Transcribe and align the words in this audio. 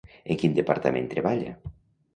En 0.35 0.39
quin 0.43 0.55
departament 0.61 1.13
treballa? 1.15 1.57